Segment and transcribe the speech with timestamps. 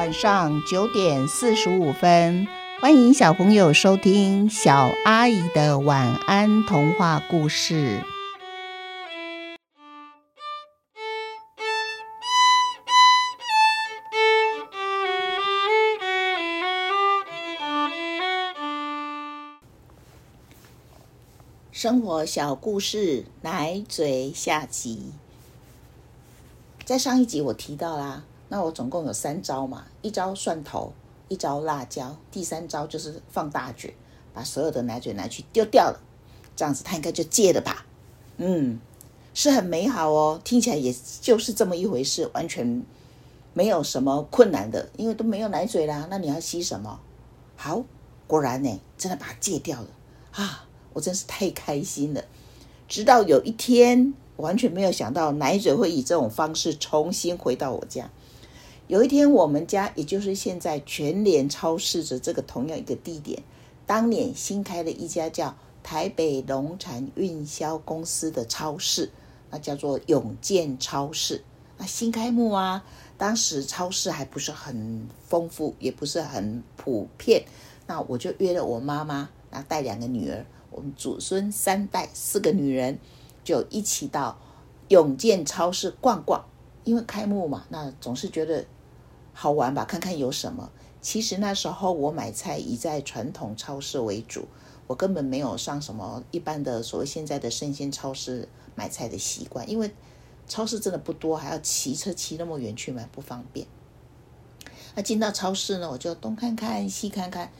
[0.00, 2.48] 晚上九点四十五分，
[2.80, 8.02] 欢迎小朋友收听小阿姨的晚安童话故事。
[21.70, 25.12] 生活小故事，奶嘴下集。
[26.86, 28.24] 在上一集我提到啦。
[28.50, 30.92] 那我总共有三招嘛，一招蒜头，
[31.28, 33.94] 一招辣椒，第三招就是放大绝，
[34.34, 36.00] 把所有的奶嘴拿去丢掉了，
[36.54, 37.86] 这样子他应该就戒了吧？
[38.36, 38.78] 嗯，
[39.32, 42.84] 是很美好哦，听起来也就是这么一回事，完全
[43.54, 47.00] 没有什么困难的，因为都没有奶嘴啦，那你要吸什么？
[47.56, 47.84] 好，
[48.26, 49.88] 果然呢，真的把它戒掉了
[50.32, 50.66] 啊！
[50.92, 52.24] 我真是太开心了。
[52.88, 58.10] 直到有一天，完全没有想到奶嘴会以这种方式重新回到我家。
[58.90, 63.40] 有一天，我们家也就是现在全联超市的这个同样一个地点，
[63.86, 69.12] 当年新开了一家叫台北农产运销公司的超市，
[69.48, 71.44] 那叫做永健超市。
[71.78, 72.84] 那新开幕啊，
[73.16, 77.44] 当时超市还不是很丰富，也不是很普遍。
[77.86, 82.98] 那我就约了我妈妈，那带两个女儿，我们祖孙三代四个女人，
[83.44, 84.36] 就一起到
[84.88, 86.44] 永健超市逛逛。
[86.82, 88.64] 因为开幕嘛，那总是觉得。
[89.42, 89.86] 好玩吧？
[89.86, 90.70] 看看有什么。
[91.00, 94.46] 其实那时候我买菜以在传统超市为主，
[94.86, 99.90] 我根本没有上什么一般的所谓现在的生鲜超市买菜的习惯，因为
[100.46, 103.66] 超市真的不多，还要骑车骑那么远去买不方便。
[104.94, 107.50] 那进到超市呢，我就东看看西看看，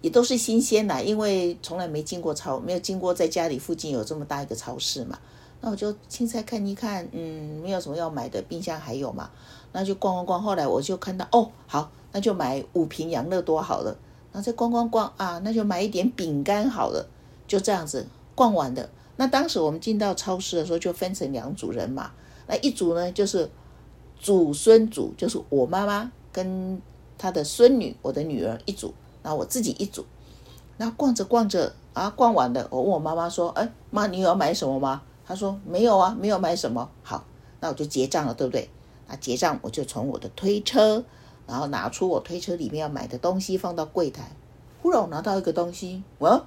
[0.00, 5.20] 也都是新鲜的，因为从来没进过超，没有经过在家里附近有这么大一个超市嘛。
[5.64, 9.30] 那我就青菜看一看，嗯，没有什么要买的，冰箱还有嘛？
[9.70, 10.42] 那就逛逛逛。
[10.42, 13.96] 后来我就看到，哦，好，那就买五瓶养乐多好了。
[14.32, 17.08] 然后再逛逛逛啊，那就买一点饼干好了。
[17.46, 18.04] 就这样子
[18.34, 18.90] 逛完的。
[19.16, 22.10] 那当时我们进到超市的时候，就分成两组人嘛。
[22.48, 23.48] 那一组呢，就是
[24.18, 26.82] 祖孙组，就是我妈妈跟
[27.16, 28.92] 她的孙女，我的女儿一组，
[29.22, 30.04] 然后我自己一组。
[30.78, 36.90] 那逛着逛着啊，逛完了，我问我妈妈说：“哎，妈，你有要买什么吗？”他说没有啊，没有买什么。
[37.02, 37.24] 好，
[37.60, 38.68] 那我就结账了，对不对？
[39.08, 41.04] 那结账我就从我的推车，
[41.46, 44.32] 然后拿出我推车里面要买的东西放到柜台。
[44.80, 46.46] 忽然我拿到一个东西，我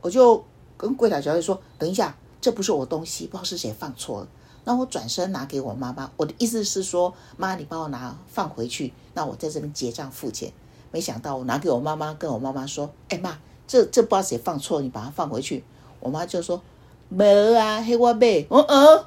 [0.00, 0.44] 我就
[0.76, 4.28] 跟柜台小姐说：“等一下，这不是我东西，不知道是谁放错了。”
[4.64, 10.52] 那我转身拿给我妈妈，我的意思是说：“妈，你帮我拿放回去，那我在这边结账付钱。”
[10.92, 15.62] 没想到我拿给我妈妈，跟我妈妈说：“哎妈，这这不知道谁放错，你把它放回去。”
[16.00, 16.62] 我妈就说。
[17.08, 19.04] 没啊，黑我买，嗯嗯，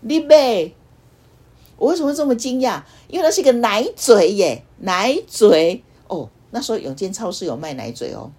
[0.00, 0.70] 你买，
[1.78, 2.82] 我为什么这么惊讶？
[3.08, 6.28] 因为那是一个奶嘴耶，奶嘴哦。
[6.50, 8.30] 那时候永健超市有卖奶嘴哦。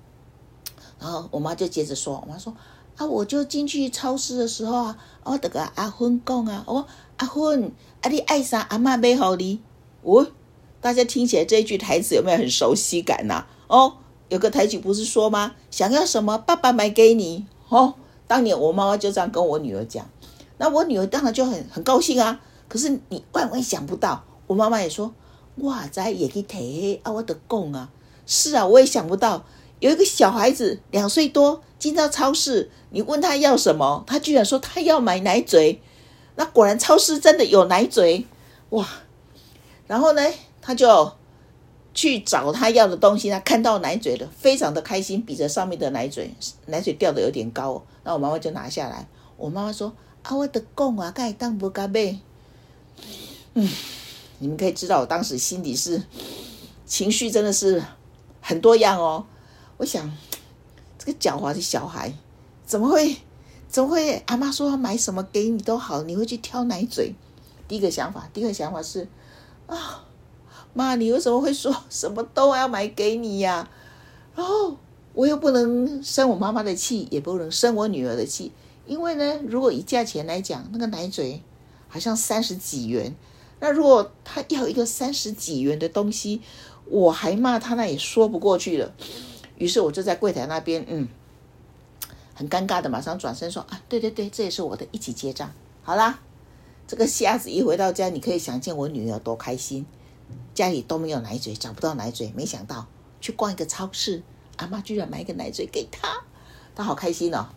[0.99, 2.53] 然后我妈就接着说，我妈说
[2.95, 6.85] 啊，我就进去超市的时候啊，我得个阿芬讲啊，我
[7.17, 9.59] 阿芬，啊你爱啥阿妈买好你。
[10.03, 10.27] 哦，
[10.79, 13.47] 大家听起来这一句台词有没有很熟悉感呐、啊？
[13.67, 13.93] 哦，
[14.29, 15.55] 有个台曲不是说吗？
[15.71, 17.47] 想要什么，爸爸买给你。
[17.69, 17.95] 哦。
[18.31, 20.09] 当年我妈妈就这样跟我女儿讲，
[20.57, 22.39] 那我女儿当然就很很高兴啊。
[22.69, 25.13] 可是你万万想不到，我妈妈也说
[25.59, 27.89] ：“哇，在也可以啊，我的供啊。”
[28.25, 29.43] 是啊，我也想不到
[29.81, 35.81] 有一个小孩子两岁多进到超市，你问他要什么，他居然说他要买奶嘴。
[36.37, 38.25] 那果然超市真的有奶嘴
[38.69, 38.87] 哇！
[39.87, 40.21] 然后呢，
[40.61, 41.11] 他就。
[41.93, 46.33] 去找他要的东西，他看到奶嘴了，非常的开心，比着上面的奶嘴，
[46.67, 49.07] 奶嘴掉的有点高，那我妈妈就拿下来。
[49.35, 49.93] 我妈妈说
[50.23, 52.19] ：“啊，我的公啊，该当不该背。”
[53.55, 53.69] 嗯，
[54.39, 56.01] 你们可以知道我当时心里是
[56.85, 57.83] 情绪真的是
[58.39, 59.25] 很多样哦。
[59.77, 60.09] 我想
[60.97, 62.13] 这个狡猾的小孩
[62.65, 63.17] 怎么会
[63.67, 64.23] 怎么会？
[64.27, 67.13] 阿妈说买什么给你都好，你会去挑奶嘴？
[67.67, 69.09] 第一个想法，第一个想法是
[69.67, 70.05] 啊。
[70.73, 73.69] 妈，你为什么会说什么都要买给你呀？
[74.35, 74.77] 然后
[75.13, 78.51] 我又不能生我妈妈的气，也不能生我女儿的气，
[78.85, 81.41] 因为呢，如果以价钱来讲，那个奶嘴
[81.89, 83.13] 好像三十几元，
[83.59, 86.41] 那如果他要一个三十几元的东西，
[86.85, 88.93] 我还骂他，那也说不过去了。
[89.57, 91.07] 于是我就在柜台那边，嗯，
[92.33, 95.51] 很尴尬的，马上转身说：“啊，对对对，这也是我的，一起结账。”
[95.83, 96.19] 好啦，
[96.87, 99.85] 这个瞎子一回到家，你可以想见我女儿多开心。
[100.53, 102.87] 家里都没有奶嘴，找不到奶嘴，没想到
[103.19, 104.21] 去逛一个超市，
[104.57, 106.21] 阿妈居然买一个奶嘴给他，
[106.75, 107.47] 他好开心哦。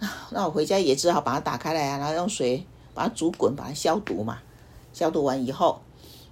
[0.30, 4.38] 那我回家也只好把它打开来啊，然后用水把它煮滚，把它消毒嘛。
[4.92, 5.80] 消毒完以后，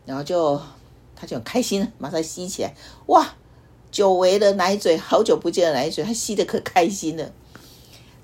[0.04, 0.60] 然后就
[1.14, 2.74] 他就很开心，马上吸起来，
[3.06, 3.34] 哇，
[3.92, 7.30] 久违的奶嘴，好久不见的奶嘴，他吸得可开心了。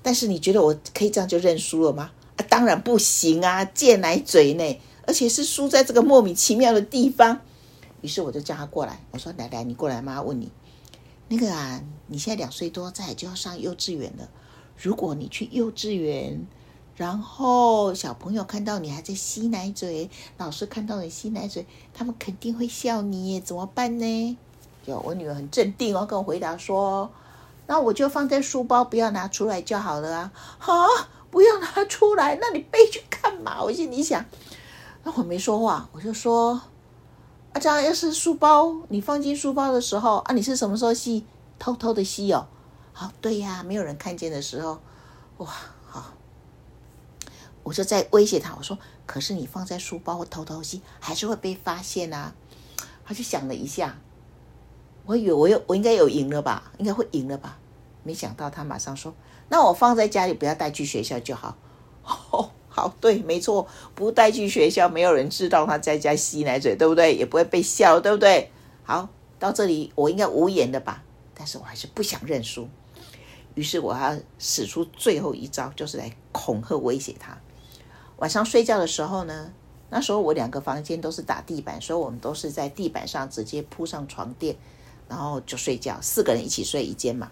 [0.03, 2.11] 但是你觉得我可以这样就认输了吗？
[2.35, 7.39] 啊，当然不行啊，戒奶嘴呢，而且是输在这个莫名其妙的地方。
[8.05, 10.51] 于是我就叫他过来，我说：“奶奶，你过来，妈问你，
[11.27, 14.29] 那个啊，你现在两岁多，再就要上幼稚园了。
[14.77, 16.45] 如果你去幼稚园，
[16.95, 21.65] 然后小朋友看到你还在吸奶嘴，老师看到你吸奶嘴，
[21.95, 24.37] 他们肯定会笑你，怎么办呢？”
[24.85, 27.09] 就我女儿很镇定哦，跟我回答说。
[27.65, 30.31] 那我就放在书包，不要拿出来就好了啊！
[30.59, 30.85] 好，
[31.31, 33.63] 不要拿出来，那你背去干嘛？
[33.63, 34.23] 我心里想，
[35.03, 36.61] 那我没说话，我就说，
[37.55, 41.25] 啊，这样要是书包你放进书包的时候啊，你是什么时候吸？
[41.57, 42.49] 偷偷的吸哦。
[42.91, 44.81] 好，对呀，没有人看见的时候，
[45.37, 45.47] 哇，
[45.87, 46.11] 好，
[47.63, 52.33] 我就在威胁他，我说，可是你放在书包偷偷吸，还是会被发现啊。
[53.05, 53.95] 他就想了一下。
[55.05, 57.57] 我以为我有我应该有赢了吧，应该会赢了吧，
[58.03, 59.13] 没想到他马上说
[59.47, 61.55] ：“那我放在家里，不要带去学校就好。”
[62.03, 67.15] 哦，好，对，没错，不带去学校，没有人知道他在家吸奶嘴，对不对？
[67.15, 68.51] 也不会被笑，对不对？
[68.83, 69.07] 好，
[69.39, 71.01] 到这里我应该无言了吧？
[71.33, 72.67] 但是我还是不想认输，
[73.53, 77.37] 于是我要使出最后一招，就是来恐吓威胁他。
[78.17, 79.53] 晚上睡觉的时候呢，
[79.89, 84.57] 那时候我两个房间都是打地板，所以我们都是在地板上直接铺上床垫。
[85.07, 87.29] 然后就睡觉，四个人一起睡一间嘛。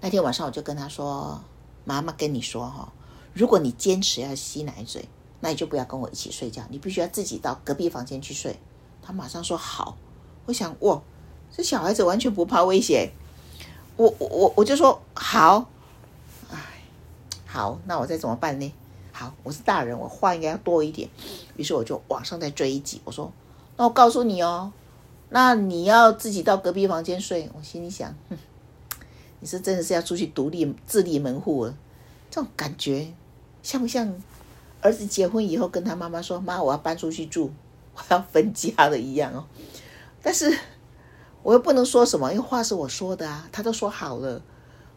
[0.00, 1.42] 那天晚上我就跟他说
[1.84, 2.92] ：“妈妈跟你说哈，
[3.34, 5.08] 如果你坚持要吸奶嘴，
[5.40, 8.58] 那你就不要跟我一起睡觉，你必须要自己到隔壁房间去睡。”
[9.02, 9.96] 他马上说：“好。”
[10.46, 11.00] 我想，哇，
[11.50, 13.10] 这小孩子完全不怕危险。
[13.96, 15.68] 我我我我就说好，
[16.50, 16.58] 哎，
[17.46, 18.72] 好，那我再怎么办呢？
[19.12, 21.08] 好，我是大人，我话应该要多一点。
[21.56, 23.32] 于是我就往上再追一集，我说
[23.76, 24.72] ：“那我告诉你哦。”
[25.30, 28.36] 那你要自己到隔壁房间睡，我心里想，哼，
[29.40, 31.74] 你是真的是要出去独立自立门户了？
[32.30, 33.12] 这种感觉
[33.62, 34.12] 像不像
[34.80, 37.50] 儿子结婚以后跟他妈妈说：“妈，我要搬出去住，
[37.94, 39.44] 我要分家了一样哦。”
[40.22, 40.58] 但是
[41.42, 44.42] 我又不能说什么，因为话是我说的啊，他都说好了，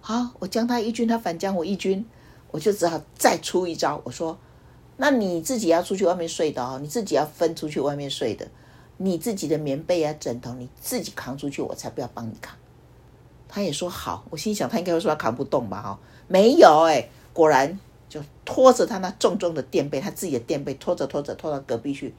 [0.02, 2.06] 好，我将他一军，他反将我一军，
[2.52, 4.38] 我就只好再出一招，我说
[4.98, 8.48] ：“那你自己要出去外面睡的哦，你自己要分出去外面睡的。”
[8.98, 12.56] 你自己的棉被啊、枕头，你自己扛出去，我才不要帮你扛。
[13.50, 15.82] 他也说好，我心想他应该会说他扛不动吧？
[15.82, 17.78] 哈，没有哎，果然
[18.46, 22.14] 拖着他那重重的垫被，他自己的垫被拖着拖着拖到隔壁去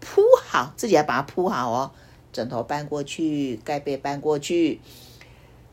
[0.00, 1.90] 铺好，自己还把它铺好哦，
[2.32, 4.80] 枕头搬过去，盖被搬过去，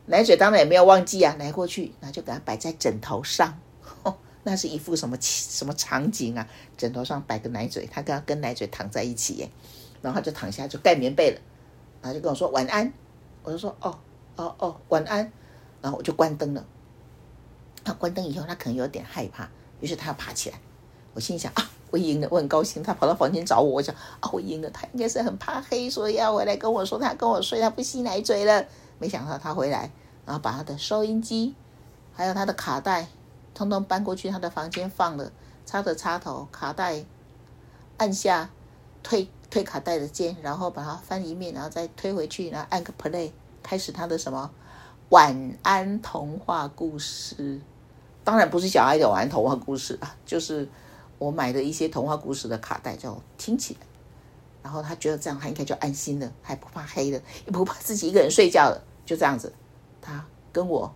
[0.06, 3.58] 奶嘴当然也没有忘记啊，拿过去，那就给他摆在枕头上。
[4.44, 6.46] 那是一副什么什么场景啊？
[6.76, 9.50] 枕头上摆个奶嘴，他跟跟奶嘴躺在一起耶。
[10.02, 11.40] 然后他就躺下就盖棉被了，
[12.00, 12.92] 然后就跟我说晚安，
[13.42, 13.98] 我就说哦
[14.36, 15.32] 哦哦晚安，
[15.82, 16.64] 然后我就关灯了。
[17.82, 19.48] 他关灯以后，他可能有点害怕，
[19.80, 20.60] 于是他要爬起来。
[21.14, 22.82] 我心想啊，我赢了，我很高兴。
[22.82, 24.70] 他跑到房间找我，我想啊，我赢了。
[24.70, 28.64] 他应该是很怕黑，所以要回来跟我说他跟我睡，他不吸奶嘴了。
[28.98, 29.90] 没想到他回来，
[30.24, 31.54] 然后把他的收音机
[32.12, 33.08] 还有他的卡带，
[33.54, 35.32] 通通搬过去他的房间放了，
[35.64, 37.04] 插着插头，卡带
[37.96, 38.50] 按下
[39.02, 39.28] 退。
[39.48, 43.30] 推卡带的键，然后把它翻一面，然后再推回去，然后按个 play，
[43.62, 44.50] 开始他的什么
[45.10, 47.60] 晚安童话故事。
[48.26, 50.68] 当然不是小孩的玩童话故事啊， 就是
[51.16, 53.86] 我买的一些童话故事的卡带，就听起来。
[54.64, 58.82] 然后他觉得这样，他应该就安心了，还不怕黑了，也不怕自己一个人睡觉了。
[59.04, 59.52] 就这样子，
[60.02, 60.92] 他跟我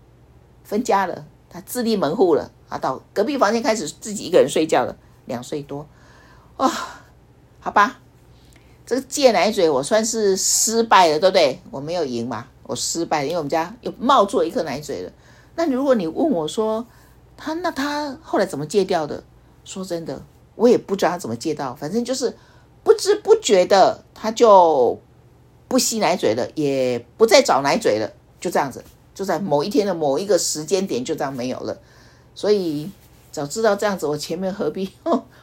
[0.65, 4.97] 分家了，他自立门户了，他到隔壁房间开始自己一个人睡觉了。
[5.27, 5.87] 两岁多，
[6.57, 6.69] 哦，
[7.61, 8.01] 好吧。
[8.85, 11.61] 这个戒奶嘴我算是失败了，对不对？
[11.71, 15.13] 我没有赢嘛，我失败了，因为我们家又冒出了一颗奶嘴了。
[15.55, 16.85] 那如果你问我说
[17.41, 19.25] 他那他后来怎么戒掉的？
[19.65, 20.23] 说真的，
[20.55, 22.37] 我也不知道他怎么戒到，反正就是
[22.85, 25.01] 不知不觉的他就
[25.67, 31.79] 不吸奶嘴了，也不再找奶嘴了，就这样子，就在某一天的某一个时间点就这样没有了。
[32.35, 32.91] 所以
[33.33, 34.91] 早知道这样子，我前面何必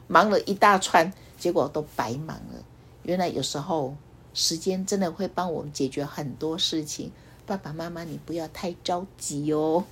[0.08, 2.63] 忙了一大串，结果都白忙了。
[3.04, 3.96] 原来有时候
[4.34, 7.12] 时间真的会帮我们解决很多事情，
[7.46, 9.84] 爸爸妈妈你不要太着急哦。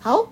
[0.00, 0.26] 好，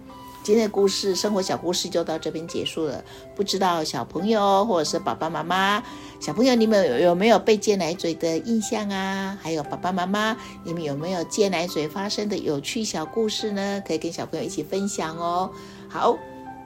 [0.45, 3.03] 今天的故事生活小故事就到这边结束了。
[3.35, 5.83] 不知道小朋友或者是爸爸妈妈，
[6.21, 9.39] 小朋友你们有有没有被戒奶嘴的印象啊？
[9.41, 13.83] 还有爸爸妈妈，你们有没有戒奶嘴发生的有趣小故事呢？
[13.87, 15.51] 可以跟小朋友一起分享哦。
[15.89, 16.15] 好，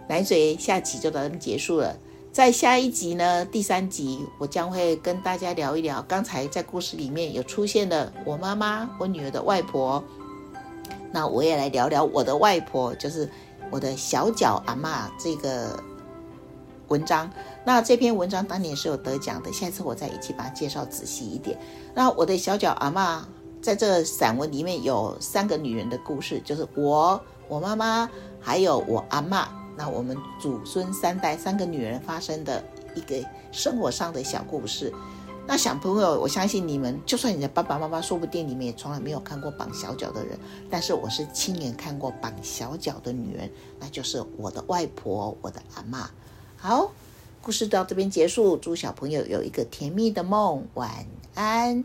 [0.09, 1.97] 奶嘴下集就到这边结束了。
[2.33, 10.03] 在下一集呢，第三集我将会跟大家聊一聊，刚才在故事里面有出现的我妈妈，我女儿的外婆。
[11.11, 13.31] 那我也来聊聊我的外婆，就是
[13.71, 15.83] 我的小脚阿嬷这个
[16.89, 17.31] 文章。
[17.65, 21.59] 那这篇文章当年是有得奖的，下次我再一起把它介绍仔细一点。
[21.95, 23.23] 那我的小脚阿嬷
[23.61, 28.09] 在这散文里面有三个女人的故事，就是我、我妈妈
[28.41, 29.47] 还有我阿嬷。
[29.77, 33.15] 那我们祖孙三代三个女人发生的一个
[33.53, 34.93] 生活上的小故事。
[35.51, 40.39] 那小朋友，我相信你们，就算你的爸爸妈妈，说不定你们也从来没有看过绑小脚的人。
[40.69, 43.51] 但是我是亲眼看过绑小脚的女人，
[43.81, 46.11] 那就是我的外婆，我的阿妈。
[46.59, 46.93] 好，
[47.41, 51.83] 故事到这边结束，祝小朋友有一个甜蜜的梦，晚安。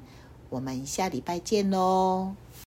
[0.49, 2.42] 我们下礼拜见喽。